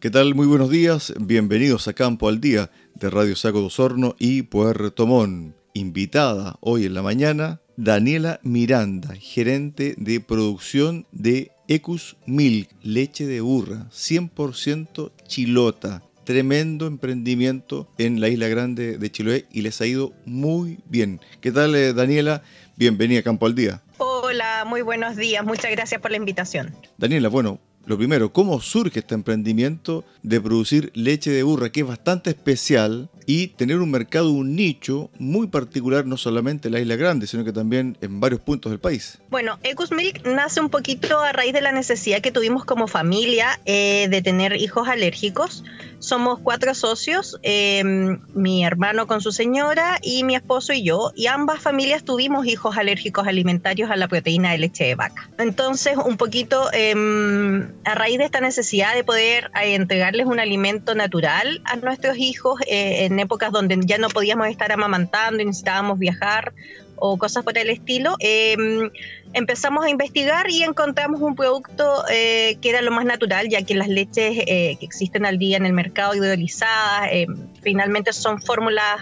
[0.00, 0.36] ¿Qué tal?
[0.36, 1.12] Muy buenos días.
[1.18, 5.56] Bienvenidos a Campo al Día de Radio Saco de Osorno y Puerto Montt.
[5.74, 13.40] Invitada hoy en la mañana, Daniela Miranda, gerente de producción de Ecus Milk, leche de
[13.40, 16.04] burra, 100% chilota.
[16.22, 21.20] Tremendo emprendimiento en la isla grande de Chiloé y les ha ido muy bien.
[21.40, 22.44] ¿Qué tal, eh, Daniela?
[22.76, 23.82] Bienvenida a Campo al Día.
[23.96, 25.44] Hola, muy buenos días.
[25.44, 26.72] Muchas gracias por la invitación.
[26.98, 31.86] Daniela, bueno, lo primero, ¿cómo surge este emprendimiento de producir leche de burra, que es
[31.86, 36.96] bastante especial y tener un mercado, un nicho muy particular, no solamente en la Isla
[36.96, 39.18] Grande, sino que también en varios puntos del país?
[39.30, 43.58] Bueno, Ecus Milk nace un poquito a raíz de la necesidad que tuvimos como familia
[43.64, 45.64] eh, de tener hijos alérgicos.
[45.98, 51.26] Somos cuatro socios, em, mi hermano con su señora y mi esposo y yo, y
[51.26, 55.28] ambas familias tuvimos hijos alérgicos alimentarios a la proteína de leche de vaca.
[55.38, 60.94] Entonces, un poquito em, a raíz de esta necesidad de poder eh, entregarles un alimento
[60.94, 65.98] natural a nuestros hijos eh, en épocas donde ya no podíamos estar amamantando y necesitábamos
[65.98, 66.52] viajar
[67.00, 68.90] o cosas por el estilo, em,
[69.32, 73.74] empezamos a investigar y encontramos un producto eh, que era lo más natural, ya que
[73.74, 79.00] las leches que existen al día en el mercado hidrolizadas em, finalmente son fórmulas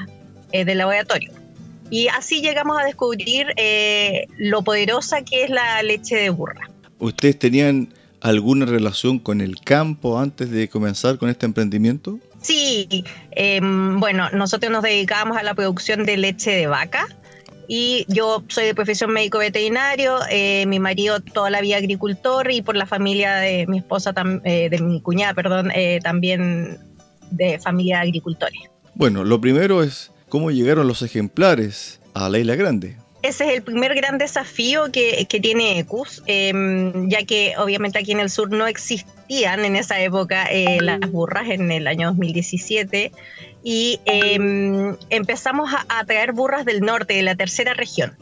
[0.52, 1.32] de laboratorio.
[1.90, 3.48] Y así llegamos a descubrir
[4.38, 6.70] lo poderosa que es la leche de burra.
[6.98, 12.18] ¿Ustedes tenían alguna relación con el campo antes de comenzar con este emprendimiento?
[12.40, 17.06] Sí, em, bueno, nosotros nos dedicábamos a la producción de leche de vaca
[17.68, 22.62] y yo soy de profesión médico veterinario, eh, mi marido toda la vida agricultor y
[22.62, 24.14] por la familia de mi esposa,
[24.44, 26.78] eh, de mi cuñada, perdón, eh, también
[27.30, 28.60] de familia agricultores.
[28.94, 32.96] Bueno, lo primero es cómo llegaron los ejemplares a la isla grande
[33.26, 38.20] ese es el primer gran desafío que, tiene ECUS, em, ya que obviamente aquí en
[38.20, 43.12] el sur no existían en esa época eh, las burras en el año 2017
[43.62, 48.16] y em, empezamos a, traer burras del norte, de la tercera región.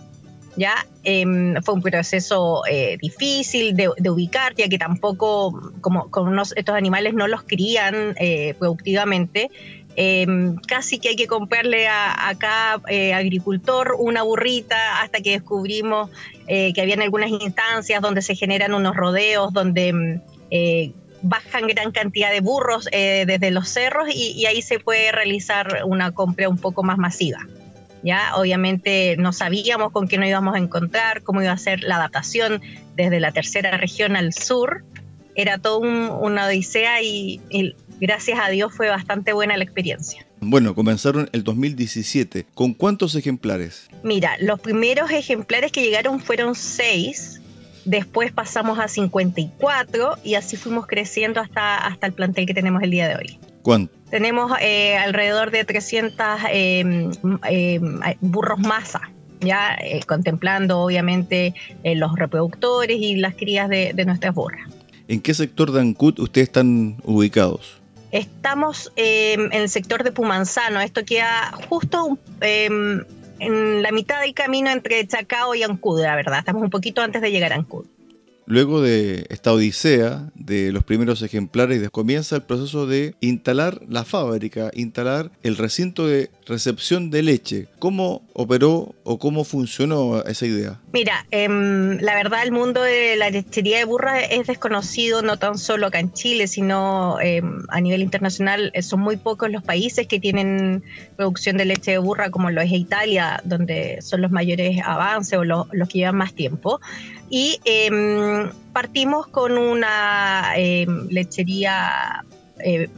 [0.57, 6.75] Ya em, fue un proceso eh, difícil de, ubicar, ya que tampoco, como, como estos
[6.75, 9.51] animales no los crían eh, productivamente,
[9.97, 16.11] Em, casi que hay que comprarle a, cada eh, agricultor una burrita hasta que descubrimos
[16.49, 21.93] eh, que habían algunas instancias donde se generan unos rodeos, donde em, eh, bajan gran
[21.93, 26.83] cantidad de burros desde los cerros y, ahí se puede realizar una compra un poco
[26.83, 27.47] más masiva.
[28.03, 28.33] ¿ya?
[28.37, 32.61] Obviamente no sabíamos con qué nos íbamos a encontrar, cómo iba a ser la adaptación
[32.95, 34.85] desde la tercera región al sur.
[35.35, 37.41] Era todo una odisea y
[38.01, 40.27] gracias a Dios fue bastante buena la experiencia.
[40.41, 42.47] Bueno, comenzaron el 2017.
[42.55, 43.89] ¿Con cuántos ejemplares?
[44.03, 47.41] Mira, los primeros ejemplares que llegaron fueron seis.
[47.85, 52.91] Después pasamos a 54 y así fuimos creciendo hasta, hasta el plantel que tenemos el
[52.91, 53.39] día de hoy.
[53.63, 53.95] ¿Cuánto?
[54.11, 57.11] Tenemos eh, alrededor de 300 em,
[57.49, 64.05] em, burros masa, ya eh, contemplando obviamente eh, los reproductores y las crías de, de
[64.05, 64.71] nuestras burras.
[65.09, 67.84] ¿En qué sector de Ancud ustedes están ubicados?
[68.15, 70.81] Estamos em, en el sector de Pumanzano.
[70.81, 73.03] Esto queda justo em,
[73.41, 76.39] en la mitad del camino entre Chacao y Ancud, la verdad.
[76.39, 77.87] Estamos un poquito antes de llegar a Ancud.
[78.47, 84.71] Luego de esta odisea de los primeros ejemplares, comienza el proceso de instalar la fábrica,
[84.75, 87.69] instalar el recinto de recepción de leche.
[87.79, 90.81] ¿Cómo operó o cómo funcionó esa idea?
[90.93, 95.57] Mira, em, la verdad el mundo de la lechería de burra es desconocido no tan
[95.57, 98.71] solo acá en Chile, sino em, a nivel internacional.
[98.75, 100.83] Eh, son muy pocos los países que tienen
[101.17, 105.45] producción de leche de burra como lo es Italia, donde son los mayores avances o
[105.45, 106.81] los que llevan más tiempo
[107.31, 107.59] y
[108.73, 112.25] partimos con una em, lechería
[112.59, 112.89] eh,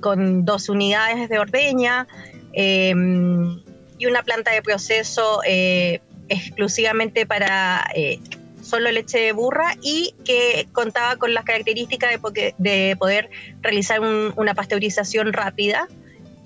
[0.00, 2.06] con dos unidades de ordeña
[2.52, 3.60] em,
[3.98, 8.20] y una planta de proceso eh, exclusivamente para eh,
[8.62, 12.10] solo leche de burra y que contaba con las características
[12.58, 13.30] de, poder
[13.62, 15.88] realizar una pasteurización rápida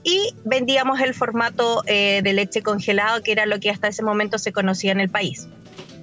[0.05, 4.53] y vendíamos el formato de leche congelado que era lo que hasta ese momento se
[4.53, 5.49] conocía en el país.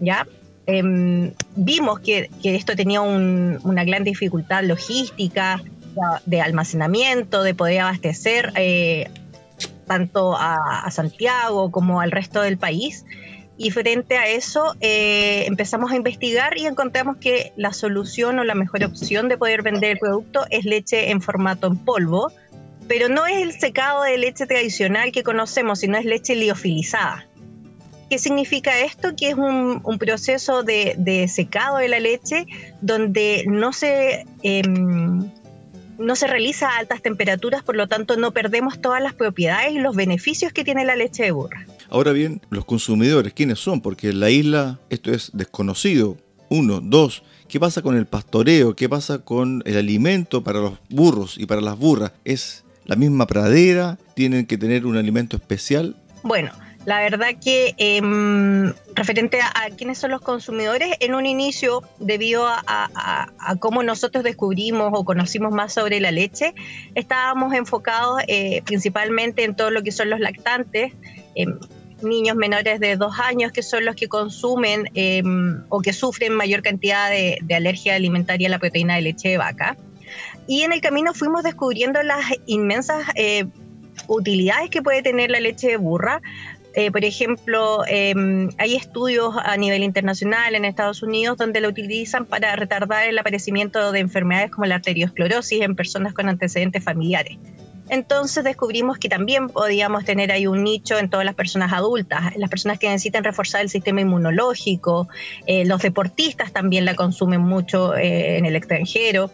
[0.02, 0.28] ¿ya?
[0.68, 5.64] Em, vimos que, esto tenía una gran dificultad logística,
[6.26, 9.10] de almacenamiento, de poder abastecer eh,
[9.88, 13.06] tanto a, Santiago como al resto del país.
[13.60, 18.54] Y frente a eso eh, empezamos a investigar y encontramos que la solución o la
[18.54, 22.32] mejor opción de poder vender el producto es leche en formato en polvo,
[22.88, 27.26] pero no es el secado de leche tradicional que conocemos, sino es leche liofilizada.
[28.10, 29.16] ¿Qué significa esto?
[29.16, 32.46] Que es un, proceso de, secado de la leche
[32.82, 35.30] donde no se, em,
[35.98, 39.80] no se realiza a altas temperaturas, por lo tanto no perdemos todas las propiedades y
[39.80, 41.66] los beneficios que tiene la leche de burra.
[41.90, 43.82] Ahora bien, los consumidores, ¿quiénes son?
[43.82, 46.18] Porque en la isla esto es desconocido.
[46.50, 48.76] Uno, dos, ¿qué pasa con el pastoreo?
[48.76, 52.14] ¿Qué pasa con el alimento para los burros y para las burras?
[52.24, 53.98] ¿Es la misma pradera?
[54.16, 55.98] ¿Tienen que tener un alimento especial?
[56.24, 56.52] Bueno,
[56.88, 63.28] la verdad que em, referente a, quiénes son los consumidores, en un inicio, debido a,
[63.60, 66.56] cómo nosotros descubrimos o conocimos más sobre la leche,
[66.96, 70.94] estábamos enfocados eh, principalmente en todo lo que son los lactantes.
[71.36, 71.60] Em,
[72.02, 76.62] niños menores de dos años que son los que consumen em, o que sufren mayor
[76.62, 79.76] cantidad de, alergia alimentaria a la proteína de leche de vaca.
[80.48, 83.44] Y en el camino fuimos descubriendo las inmensas eh,
[84.08, 86.22] utilidades que puede tener la leche de burra,
[86.78, 92.28] eh, por ejemplo, em, hay estudios a nivel internacional en Estados Unidos donde lo utilizan
[92.28, 97.40] para retardar el aparecimiento de enfermedades como la arteriosclerosis en personas con antecedentes familiares.
[97.90, 102.50] Entonces descubrimos que también podíamos tener ahí un nicho en todas las personas adultas, las
[102.52, 105.08] personas que necesitan reforzar el sistema inmunológico,
[105.48, 109.32] eh, los deportistas también la consumen mucho eh, en el extranjero.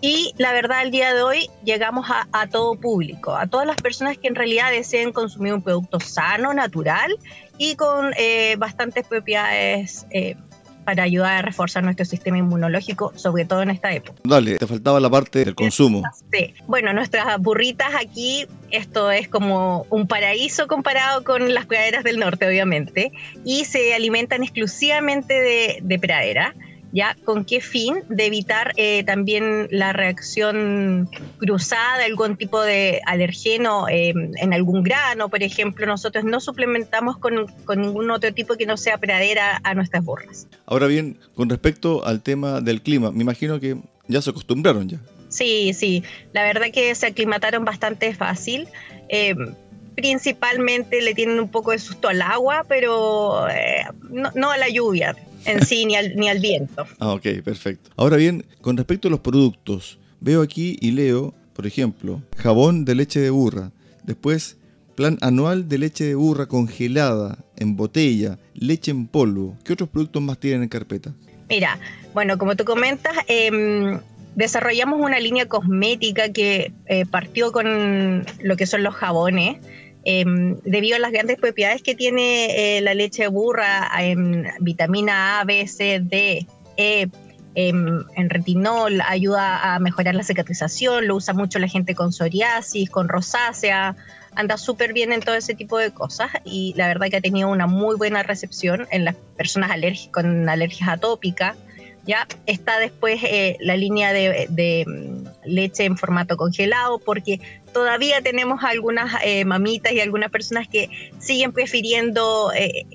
[0.00, 4.16] Y la verdad, al día de hoy llegamos a, todo público, a todas las personas
[4.16, 7.16] que en realidad deseen consumir un producto sano, natural
[7.58, 10.36] y con eh, bastantes propiedades eh,
[10.84, 14.18] para ayudar a reforzar nuestro sistema inmunológico, sobre todo en esta época.
[14.24, 16.02] Dale, te faltaba la parte del consumo.
[16.32, 16.54] Sí.
[16.66, 22.46] Bueno, nuestras burritas aquí, esto es como un paraíso comparado con las praderas del norte,
[22.46, 23.12] obviamente,
[23.44, 26.54] y se alimentan exclusivamente de, de pradera.
[26.92, 27.16] ¿Ya?
[27.24, 28.02] ¿Con qué fin?
[28.08, 31.08] De evitar eh, también la reacción
[31.38, 35.86] cruzada algún tipo de alergeno eh, en algún grano, por ejemplo.
[35.86, 37.46] Nosotros no suplementamos con,
[37.76, 40.46] ningún otro tipo que no sea pradera a nuestras borras.
[40.66, 43.76] Ahora bien, con respecto al tema del clima, me imagino que
[44.08, 44.98] ya se acostumbraron ya.
[45.28, 46.02] Sí, sí,
[46.32, 48.68] la verdad que se aclimataron bastante fácil.
[49.08, 49.34] Eh,
[49.94, 53.46] principalmente le tienen un poco de susto al agua, pero
[54.08, 55.14] no, no, a la lluvia
[55.44, 56.86] en sí ni al, ni al viento.
[56.98, 57.90] Ah, ok, perfecto.
[57.96, 62.94] Ahora bien, con respecto a los productos, veo aquí y leo, por ejemplo, jabón de
[62.94, 63.72] leche de burra,
[64.04, 64.56] después
[64.94, 69.56] plan anual de leche de burra congelada, en botella, leche en polvo.
[69.64, 71.14] ¿Qué otros productos más tienen en carpeta?
[71.48, 71.78] Mira,
[72.12, 73.98] bueno, como tú comentas, em,
[74.34, 79.56] desarrollamos una línea cosmética que eh, partió con lo que son los jabones
[80.04, 85.40] Em, debido a las grandes propiedades que tiene eh, la leche de burra en vitamina
[85.40, 87.08] A, B, C, D, E,
[87.54, 92.88] em, en retinol, ayuda a mejorar la cicatrización, lo usa mucho la gente con psoriasis,
[92.88, 93.96] con rosácea,
[94.34, 97.48] anda súper bien en todo ese tipo de cosas y la verdad que ha tenido
[97.48, 99.70] una muy buena recepción en las personas
[100.10, 101.56] con alergias atópicas.
[102.06, 107.40] Ya está después eh, la línea de, mm, leche en formato congelado, porque
[107.72, 112.86] todavía tenemos algunas eh, mamitas y algunas personas que siguen prefiriendo, eh,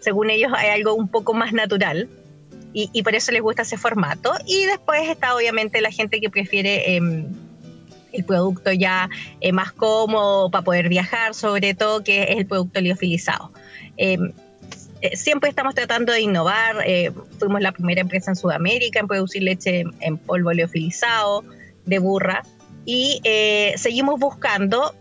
[0.00, 2.08] según ellos, hay algo un poco más natural.
[2.76, 4.32] Y, por eso les gusta ese formato.
[4.46, 7.28] Y después está obviamente la gente que prefiere em,
[8.10, 9.08] el producto ya
[9.52, 13.52] más cómodo para poder viajar, sobre todo que es el producto liofilizado.
[13.96, 14.32] Em,
[15.04, 16.76] eh, siempre estamos tratando de innovar.
[16.86, 21.44] Eh, fuimos la primera empresa en Sudamérica en producir leche en, polvo leofilizado
[21.84, 22.42] de burra
[22.84, 24.94] y eh, seguimos buscando.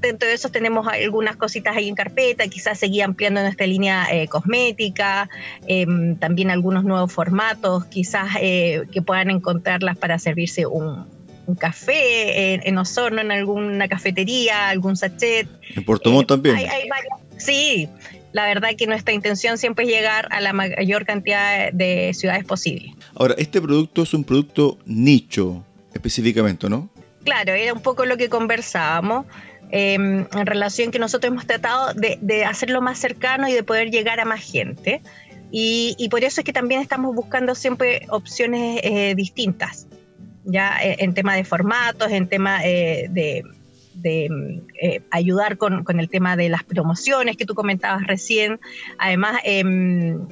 [0.00, 5.28] Dentro de eso tenemos algunas cositas ahí en carpeta, quizás seguir ampliando nuestra línea cosmética,
[5.66, 11.04] em, también algunos nuevos formatos, quizás que puedan encontrarlas para servirse un,
[11.58, 15.48] café en, en, Osorno, en alguna cafetería, algún sachet.
[15.74, 16.58] En Puerto Montt también.
[17.36, 17.88] sí,
[18.32, 22.94] la verdad que nuestra intención siempre es llegar a la mayor cantidad de ciudades posible.
[23.14, 25.64] Ahora, este producto es un producto nicho
[25.94, 26.90] específicamente, ¿no?
[27.28, 29.26] Claro, era un poco lo que conversábamos.
[29.70, 34.18] Em, en relación que nosotros hemos tratado de, hacerlo más cercano y de poder llegar
[34.18, 35.02] a más gente.
[35.50, 39.86] Y, por eso es que también estamos buscando siempre opciones eh, distintas,
[40.44, 43.44] ya eh, en tema de formatos, en tema eh, de,
[44.04, 48.60] eh, ayudar con, el tema de las promociones que tú comentabas recién.
[48.98, 50.28] Además, em,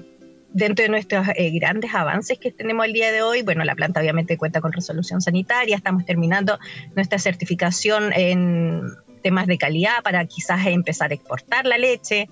[0.56, 4.00] dentro de nuestros eh, grandes avances que tenemos el día de hoy, bueno, la planta
[4.00, 6.58] obviamente cuenta con resolución sanitaria, estamos terminando
[6.94, 8.80] nuestra certificación en
[9.22, 12.28] temas de calidad para quizás empezar a exportar la leche.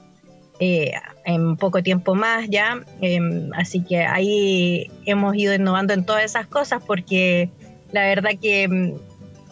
[0.60, 0.92] Eh,
[1.24, 6.46] en poco tiempo más ya, em, así que ahí hemos ido innovando en todas esas
[6.46, 7.50] cosas porque
[7.90, 8.94] la verdad que em,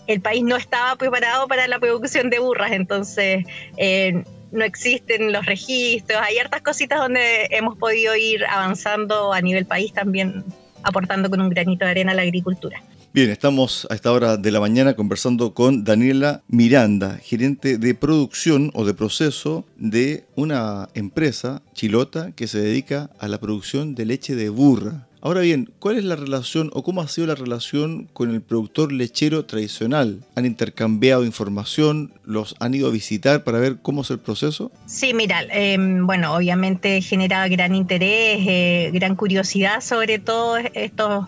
[0.07, 3.45] el país no estaba preparado para la producción de burras, entonces
[3.77, 9.67] eh, no existen los registros, hay hartas cositas donde hemos podido ir avanzando a nivel
[9.67, 10.45] país también
[10.83, 12.83] aportando con un granito de arena a la agricultura.
[13.15, 18.71] Bien, estamos a esta hora de la mañana conversando con Daniela Miranda, gerente de producción
[18.73, 24.35] o de proceso de una empresa chilota que se dedica a la producción de leche
[24.35, 25.09] de burra.
[25.25, 28.91] Ahora bien, ¿cuál es la relación o cómo ha sido la relación con el productor
[28.91, 30.25] lechero tradicional?
[30.35, 32.13] ¿Han intercambiado información?
[32.25, 34.73] ¿Los han ido a visitar para ver cómo es el proceso?
[34.87, 41.27] Sí, mira, em, bueno, obviamente genera gran interés, eh, gran curiosidad sobre todo estos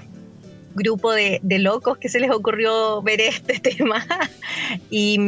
[0.75, 4.05] grupo de, locos que se les ocurrió ver este tema.
[4.91, 5.19] y,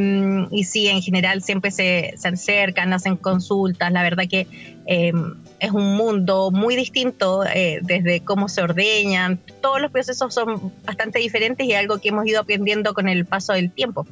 [0.50, 3.92] y sí, en general siempre se, se, acercan, hacen consultas.
[3.92, 4.48] La verdad que
[4.86, 9.38] em, es un mundo muy distinto eh, desde cómo se ordeñan.
[9.60, 13.52] Todos los procesos son bastante diferentes y algo que hemos ido aprendiendo con el paso
[13.52, 14.06] del tiempo.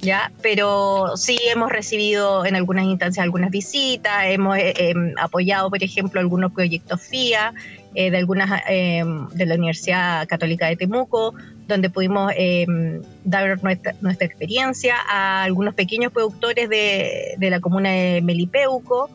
[0.00, 0.32] ¿ya?
[0.42, 6.20] Pero sí hemos recibido en algunas instancias algunas visitas, hemos eh, em, apoyado, por ejemplo,
[6.20, 7.52] algunos proyectos FIA
[7.94, 11.34] eh, de algunas em, de la Universidad Católica de Temuco,
[11.66, 17.90] donde pudimos em, dar nuestra, nuestra, experiencia a algunos pequeños productores de, de la comuna
[17.90, 19.10] de Melipeuco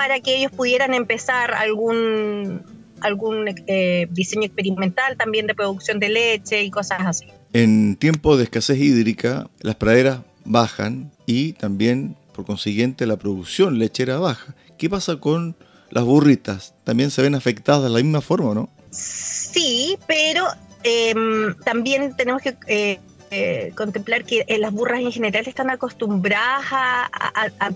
[0.00, 2.62] para que ellos pudieran empezar algún
[3.02, 7.26] algún eh, diseño experimental también de producción de leche y cosas así.
[7.52, 14.18] En tiempo de escasez hídrica, las praderas bajan y también, por consiguiente, la producción lechera
[14.18, 14.54] baja.
[14.78, 15.54] ¿Qué pasa con
[15.90, 16.74] las burritas?
[16.84, 18.70] ¿También se ven afectadas de la misma forma, no?
[18.92, 20.46] Sí, pero
[20.82, 26.64] em, también tenemos que eh, eh, contemplar que las burras en general están acostumbradas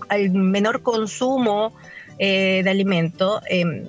[0.09, 1.71] al menor consumo
[2.17, 3.41] de alimento.
[3.49, 3.85] Em,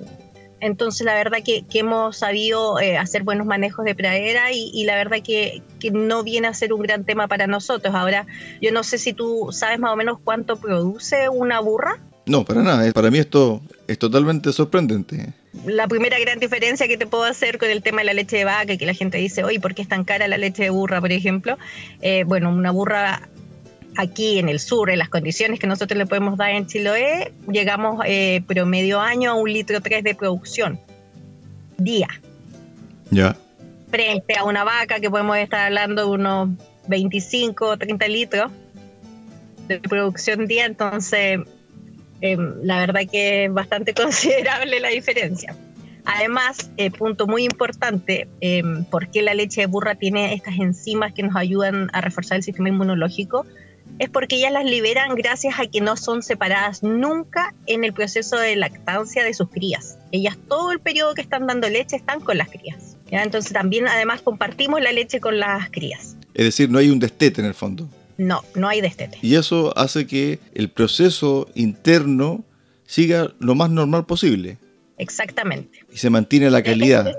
[0.59, 5.17] entonces, la verdad que, hemos sabido eh, hacer buenos manejos de pradera y, la verdad
[5.23, 7.93] que, no viene a ser un gran tema para nosotros.
[7.93, 8.25] Ahora,
[8.61, 11.99] yo no sé si tú sabes más o menos cuánto produce una burra.
[12.25, 12.91] No, para nada.
[12.91, 15.33] Para mí esto es totalmente sorprendente.
[15.65, 18.45] La primera gran diferencia que te puedo hacer con el tema de la leche de
[18.45, 20.99] vaca, que la gente dice, oye, ¿por qué es tan cara la leche de burra,
[20.99, 21.57] por ejemplo?
[22.01, 23.29] Eh, bueno, una burra
[23.97, 28.03] aquí en el sur, en las condiciones que nosotros le podemos dar en Chiloé, llegamos
[28.05, 30.79] eh, promedio año a un litro tres de producción
[31.77, 32.07] día.
[33.09, 33.35] Ya.
[33.89, 36.49] Frente a una vaca que podemos estar hablando de unos
[36.87, 38.51] 25 o 30 litros
[39.67, 41.39] de producción día, entonces
[42.21, 45.55] em, la verdad que es bastante considerable la diferencia.
[46.05, 51.11] Además, eh, punto muy importante, eh, ¿por qué la leche de burra tiene estas enzimas
[51.11, 53.45] que nos ayudan a reforzar el sistema inmunológico?
[53.99, 58.37] Es porque ellas las liberan gracias a que no son separadas nunca en el proceso
[58.37, 59.97] de lactancia de sus crías.
[60.11, 62.97] Ellas todo el periodo que están dando leche están con las crías.
[63.09, 66.15] Entonces también además compartimos la leche con las crías.
[66.33, 67.89] Es decir, no hay un destete en el fondo.
[68.17, 69.19] No, no hay destete.
[69.21, 72.43] Y eso hace que el proceso interno
[72.85, 74.57] siga lo más normal posible.
[74.97, 75.85] Exactamente.
[75.91, 77.15] Y se mantiene la calidad.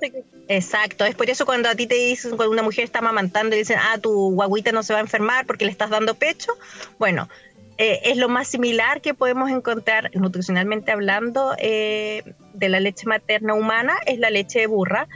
[0.48, 3.58] Exacto, es por eso cuando a ti te dicen, cuando una mujer está amamantando y
[3.60, 6.52] dicen, ah, tu guaguita no se va a enfermar porque le estás dando pecho,
[6.98, 7.28] bueno,
[7.76, 12.24] eh, es lo más similar que podemos encontrar nutricionalmente hablando eh,
[12.54, 15.06] de la leche materna humana, es la leche de burra,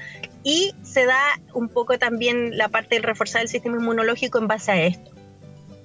[0.45, 1.21] y se da
[1.55, 5.11] un poco también la parte del reforzar el sistema inmunológico en base a esto.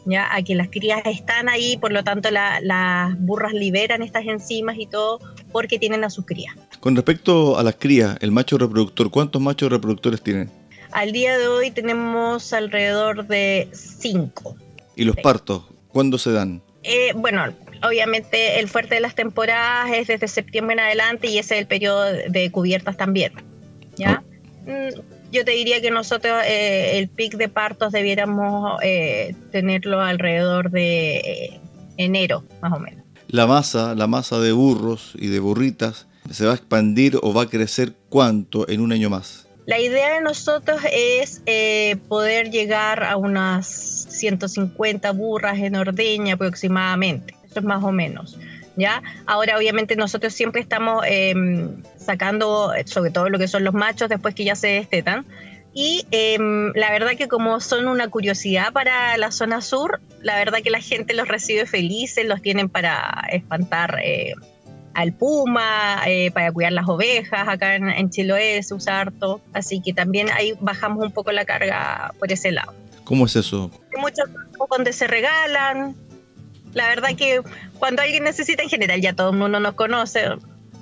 [0.10, 0.34] ¿Ya?
[0.34, 4.86] a que las crías están ahí, por lo tanto las burras liberan estas enzimas y
[4.86, 5.20] todo
[5.51, 6.56] porque tienen a sus crías.
[6.80, 10.52] Con respecto a las crías, el macho reproductor, ¿cuántos machos reproductores tienen?
[10.92, 14.56] Al día de hoy tenemos alrededor de cinco.
[14.96, 16.62] ¿Y los partos, cuándo se dan?
[16.84, 17.44] Eh, bueno,
[17.84, 21.68] obviamente el fuerte de las temporadas es desde septiembre en adelante y ese es el
[21.68, 23.34] periodo de cubiertas también.
[23.98, 24.24] ¿Ya?
[24.66, 24.72] Oh.
[24.72, 30.72] Mm, yo te diría que nosotros eh, el pic de partos debiéramos eh, tenerlo alrededor
[30.72, 31.60] de
[31.98, 33.04] enero, más o menos.
[33.28, 37.44] La masa, la masa de burros y de burritas se va a expandir o va
[37.44, 39.48] a crecer cuánto en un año más?
[39.66, 47.36] La idea de nosotros es eh, poder llegar a unas 150 burras en ordeña aproximadamente.
[47.50, 48.38] Eso es más o menos.
[48.78, 49.02] ¿Ya?
[49.26, 54.36] Ahora obviamente nosotros siempre estamos em, sacando sobre todo lo que son los machos después
[54.36, 55.26] que ya se destetan
[55.80, 60.60] y em, la verdad que como son una curiosidad para la zona sur, la verdad
[60.64, 64.34] que la gente los recibe felices, los tienen para espantar eh,
[64.98, 69.94] al puma, eh, para cuidar las ovejas, acá en, Chiloé se usa harto, así que
[69.94, 72.74] también ahí bajamos un poco la carga por ese lado.
[73.04, 73.70] ¿Cómo es eso?
[73.94, 74.27] Hay muchos
[74.72, 75.96] donde se regalan,
[76.74, 77.42] la verdad que
[77.77, 80.30] cuando alguien necesita en general ya todo el mundo nos conoce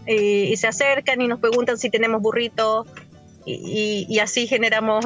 [0.08, 2.88] y, se acercan y nos preguntan si tenemos burritos
[3.46, 5.04] y, así generamos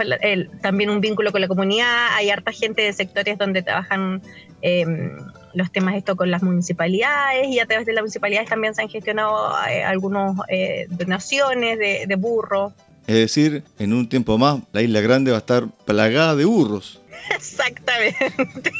[0.62, 2.10] también un vínculo con la comunidad.
[2.12, 4.22] Hay harta gente de sectores donde trabajan
[4.62, 5.18] em,
[5.54, 8.90] los temas esto con las municipalidades y a través de las municipalidades también se han
[8.90, 12.74] gestionado eh, algunas eh, donaciones de, burro.
[13.08, 17.02] Es decir, en un tiempo más la isla grande va a estar plagada de burros.
[17.36, 18.72] Exactamente.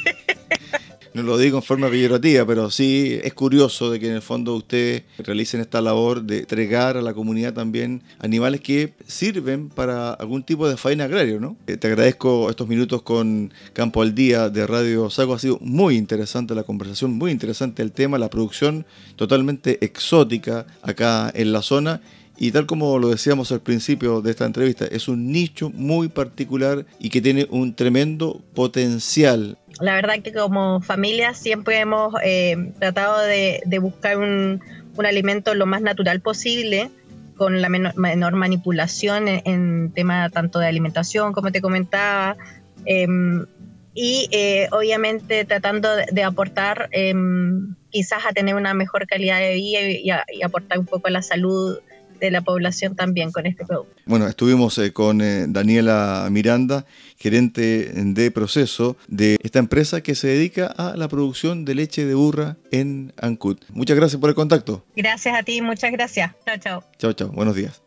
[1.20, 4.56] No lo digo en forma peyorativa, pero sí es curioso de que en el fondo
[4.56, 10.42] ustedes realicen esta labor de entregar a la comunidad también animales que sirven para algún
[10.42, 11.58] tipo de faena agraria, ¿no?
[11.66, 15.34] Eh, te agradezco estos minutos con Campo al Día de Radio Sago.
[15.34, 18.86] Ha sido muy interesante la conversación, muy interesante el tema, la producción
[19.16, 22.00] totalmente exótica acá en la zona.
[22.42, 26.86] Y tal como lo decíamos al principio de esta entrevista, es un nicho muy particular
[26.98, 33.20] y que tiene un tremendo potencial la verdad que como familia siempre hemos eh, tratado
[33.20, 34.60] de, buscar un,
[34.98, 36.90] alimento lo más natural posible,
[37.36, 42.36] con la menor, manipulación en, tema tanto de alimentación como te comentaba,
[42.84, 43.46] em,
[43.94, 49.80] y eh, obviamente tratando de, aportar em, quizás a tener una mejor calidad de vida
[49.80, 51.78] y, aportar un poco a la salud
[52.20, 53.94] de la población también con este producto.
[54.06, 56.84] Bueno, estuvimos eh, con eh, Daniela Miranda,
[57.18, 62.14] gerente de proceso de esta empresa que se dedica a la producción de leche de
[62.14, 63.64] burra en Ancut.
[63.70, 64.84] Muchas gracias por el contacto.
[64.96, 66.32] Gracias a ti, muchas gracias.
[66.46, 66.84] Chao, chao.
[66.98, 67.28] Chao, chao.
[67.28, 67.82] Buenos días.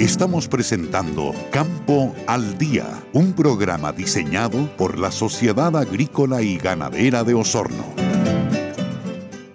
[0.00, 7.34] Estamos presentando Campo al Día, un programa diseñado por la Sociedad Agrícola y Ganadera de
[7.34, 8.09] Osorno.